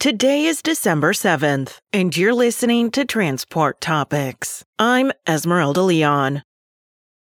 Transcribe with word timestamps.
Today 0.00 0.44
is 0.44 0.62
December 0.62 1.12
7th, 1.12 1.80
and 1.92 2.16
you're 2.16 2.32
listening 2.32 2.92
to 2.92 3.04
Transport 3.04 3.80
Topics. 3.80 4.64
I'm 4.78 5.10
Esmeralda 5.26 5.82
Leon. 5.82 6.44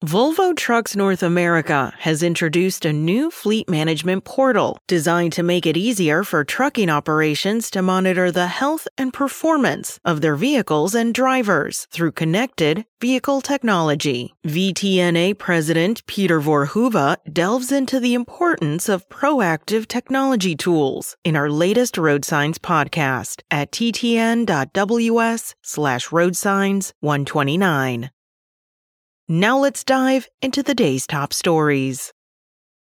Volvo 0.04 0.54
Trucks 0.54 0.94
North 0.94 1.22
America 1.22 1.90
has 2.00 2.22
introduced 2.22 2.84
a 2.84 2.92
new 2.92 3.30
fleet 3.30 3.66
management 3.66 4.24
portal 4.24 4.76
designed 4.86 5.32
to 5.32 5.42
make 5.42 5.64
it 5.64 5.74
easier 5.74 6.22
for 6.22 6.44
trucking 6.44 6.90
operations 6.90 7.70
to 7.70 7.80
monitor 7.80 8.30
the 8.30 8.46
health 8.46 8.86
and 8.98 9.10
performance 9.10 9.98
of 10.04 10.20
their 10.20 10.36
vehicles 10.36 10.94
and 10.94 11.14
drivers 11.14 11.86
through 11.90 12.12
connected 12.12 12.84
vehicle 13.00 13.40
technology. 13.40 14.34
VTNA 14.46 15.38
President 15.38 16.06
Peter 16.06 16.42
Voorhoeve 16.42 17.16
delves 17.32 17.72
into 17.72 17.98
the 17.98 18.12
importance 18.12 18.90
of 18.90 19.08
proactive 19.08 19.88
technology 19.88 20.54
tools 20.54 21.16
in 21.24 21.36
our 21.36 21.48
latest 21.48 21.96
Road 21.96 22.22
Signs 22.22 22.58
podcast 22.58 23.40
at 23.50 23.72
ttn.ws 23.72 25.54
slash 25.62 26.08
roadsigns 26.08 26.92
129. 27.00 28.10
Now 29.28 29.58
let's 29.58 29.82
dive 29.82 30.28
into 30.40 30.62
the 30.62 30.72
day's 30.72 31.04
top 31.04 31.32
stories. 31.32 32.12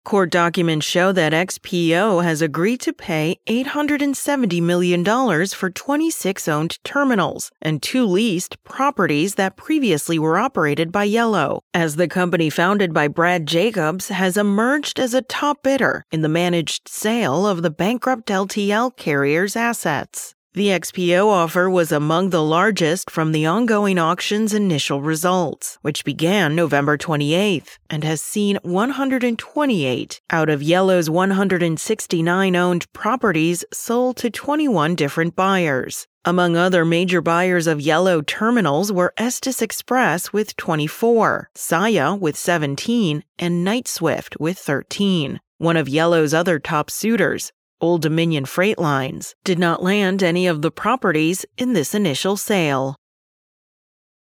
Court 0.02 0.30
documents 0.30 0.86
show 0.86 1.12
that 1.12 1.34
XPO 1.34 2.24
has 2.24 2.40
agreed 2.40 2.80
to 2.80 2.94
pay 2.94 3.36
$870 3.46 4.62
million 4.62 5.04
for 5.48 5.68
26 5.68 6.48
owned 6.48 6.82
terminals 6.84 7.50
and 7.60 7.82
two 7.82 8.06
leased 8.06 8.56
properties 8.64 9.34
that 9.34 9.58
previously 9.58 10.18
were 10.18 10.38
operated 10.38 10.90
by 10.90 11.04
Yellow, 11.04 11.60
as 11.74 11.96
the 11.96 12.08
company 12.08 12.48
founded 12.48 12.94
by 12.94 13.08
Brad 13.08 13.46
Jacobs 13.46 14.08
has 14.08 14.38
emerged 14.38 14.98
as 14.98 15.12
a 15.12 15.20
top 15.20 15.62
bidder 15.62 16.06
in 16.10 16.22
the 16.22 16.30
managed 16.30 16.88
sale 16.88 17.46
of 17.46 17.60
the 17.60 17.70
bankrupt 17.70 18.28
LTL 18.28 18.96
carrier's 18.96 19.54
assets. 19.54 20.34
The 20.54 20.68
XPO 20.68 21.28
offer 21.28 21.70
was 21.70 21.90
among 21.90 22.28
the 22.28 22.42
largest 22.42 23.10
from 23.10 23.32
the 23.32 23.46
ongoing 23.46 23.98
auction's 23.98 24.52
initial 24.52 25.00
results, 25.00 25.78
which 25.80 26.04
began 26.04 26.54
November 26.54 26.98
28th 26.98 27.78
and 27.88 28.04
has 28.04 28.20
seen 28.20 28.58
128 28.62 30.20
out 30.28 30.50
of 30.50 30.62
Yellow's 30.62 31.08
169 31.08 32.54
owned 32.54 32.92
properties 32.92 33.64
sold 33.72 34.18
to 34.18 34.28
21 34.28 34.94
different 34.94 35.34
buyers. 35.34 36.06
Among 36.22 36.54
other 36.54 36.84
major 36.84 37.22
buyers 37.22 37.66
of 37.66 37.80
Yellow 37.80 38.20
terminals 38.20 38.92
were 38.92 39.14
Estes 39.16 39.62
Express 39.62 40.34
with 40.34 40.54
24, 40.58 41.48
Saia 41.54 42.14
with 42.14 42.36
17, 42.36 43.24
and 43.38 43.64
Knight-Swift 43.64 44.38
with 44.38 44.58
13. 44.58 45.40
One 45.56 45.78
of 45.78 45.88
Yellow's 45.88 46.34
other 46.34 46.58
top 46.58 46.90
suitors, 46.90 47.52
Old 47.82 48.00
Dominion 48.00 48.44
Freight 48.44 48.78
Lines 48.78 49.34
did 49.42 49.58
not 49.58 49.82
land 49.82 50.22
any 50.22 50.46
of 50.46 50.62
the 50.62 50.70
properties 50.70 51.44
in 51.58 51.72
this 51.72 51.96
initial 51.96 52.36
sale. 52.36 52.94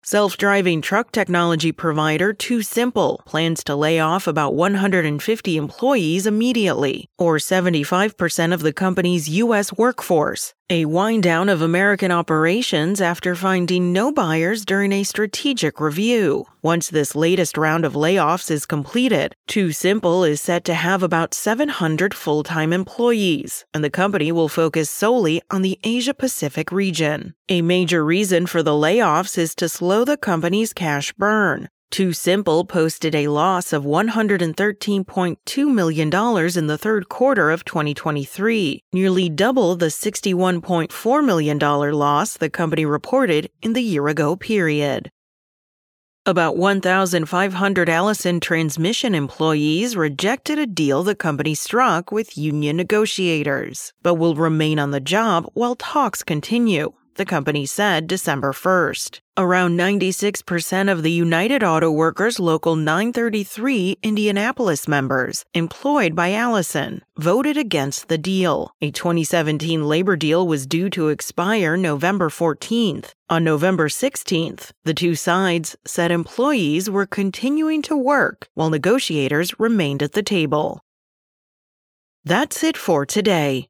Self 0.03 0.39
driving 0.39 0.81
truck 0.81 1.13
technology 1.13 1.73
provider 1.73 2.33
TuSimple 2.33 3.23
plans 3.27 3.63
to 3.65 3.77
lay 3.77 4.01
off 4.01 4.27
about 4.27 4.55
150 4.55 5.57
employees 5.59 6.27
immediately, 6.27 7.07
or 7.19 7.37
75% 7.37 8.55
of 8.55 8.63
the 8.63 8.73
company's 8.73 9.29
U.S. 9.29 9.75
workforce, 9.75 10.55
a 10.71 10.87
wind 10.87 11.23
down 11.23 11.51
of 11.51 11.61
American 11.61 12.11
operations 12.11 13.03
after 13.03 13.35
finding 13.35 13.93
no 13.93 14.11
buyers 14.11 14.65
during 14.65 14.91
a 14.91 15.03
strategic 15.03 15.79
review. 15.79 16.47
Once 16.63 16.89
this 16.89 17.15
latest 17.15 17.59
round 17.59 17.85
of 17.85 17.93
layoffs 17.93 18.51
is 18.51 18.65
completed, 18.65 19.35
TuSimple 19.49 20.29
is 20.29 20.41
set 20.41 20.65
to 20.65 20.75
have 20.75 21.03
about 21.03 21.35
700 21.35 22.15
full 22.15 22.43
time 22.43 22.73
employees, 22.73 23.67
and 23.75 23.85
the 23.85 23.91
company 23.91 24.33
will 24.33 24.49
focus 24.49 24.89
solely 24.91 25.43
on 25.51 25.61
the 25.61 25.79
Asia 25.85 26.15
Pacific 26.15 26.73
region. 26.73 27.35
A 27.49 27.63
major 27.63 28.05
reason 28.05 28.47
for 28.47 28.63
the 28.63 28.71
layoffs 28.71 29.37
is 29.37 29.57
to 29.57 29.69
slow 29.69 29.90
the 29.91 30.17
company's 30.17 30.73
cash 30.73 31.13
burn. 31.15 31.69
Too 31.91 32.11
TuSimple 32.11 32.69
posted 32.69 33.17
a 33.17 33.27
loss 33.27 33.73
of 33.73 33.83
$113.2 33.83 35.75
million 35.75 36.09
in 36.57 36.67
the 36.69 36.79
third 36.79 37.09
quarter 37.09 37.51
of 37.51 37.65
2023, 37.65 38.85
nearly 38.93 39.29
double 39.29 39.75
the 39.75 39.87
$61.4 39.87 41.25
million 41.25 41.59
loss 41.59 42.37
the 42.37 42.49
company 42.49 42.87
reported 42.87 43.51
in 43.61 43.73
the 43.73 43.83
year 43.83 44.07
ago 44.07 44.37
period. 44.37 45.11
About 46.25 46.57
1,500 46.57 47.89
Allison 47.89 48.39
transmission 48.39 49.17
employees 49.17 49.97
rejected 49.97 50.61
a 50.61 50.67
deal 50.67 51.03
the 51.03 51.17
company 51.17 51.57
struck 51.57 52.13
with 52.13 52.39
union 52.39 52.77
negotiators, 52.77 53.93
but 54.03 54.15
will 54.15 54.37
remain 54.37 54.79
on 54.79 54.93
the 54.93 55.01
job 55.01 55.51
while 55.55 55.75
talks 55.75 56.23
continue 56.23 56.93
the 57.21 57.27
company 57.27 57.67
said 57.67 58.07
December 58.07 58.51
1st. 58.51 59.21
Around 59.37 59.79
96% 59.79 60.91
of 60.91 61.03
the 61.03 61.11
United 61.11 61.63
Auto 61.63 61.91
Workers 61.91 62.41
Local 62.41 62.77
933 62.77 63.99
Indianapolis 64.03 64.89
members 64.89 65.45
employed 65.53 66.17
by 66.17 66.33
Allison 66.33 67.03
voted 67.19 67.59
against 67.59 68.09
the 68.09 68.17
deal. 68.17 68.73
A 68.81 68.91
2017 68.91 69.87
labor 69.87 70.17
deal 70.17 70.49
was 70.49 70.67
due 70.67 70.89
to 70.89 71.09
expire 71.11 71.77
November 71.77 72.31
14th. 72.31 73.13
On 73.29 73.45
November 73.45 73.89
16th, 73.89 74.71
the 74.85 74.95
two 74.95 75.15
sides 75.15 75.77
said 75.85 76.11
employees 76.11 76.89
were 76.89 77.07
continuing 77.07 77.83
to 77.83 77.95
work 77.95 78.49
while 78.55 78.71
negotiators 78.71 79.61
remained 79.61 80.03
at 80.03 80.13
the 80.13 80.23
table. 80.23 80.81
That's 82.25 82.65
it 82.65 82.79
for 82.79 83.05
today. 83.05 83.70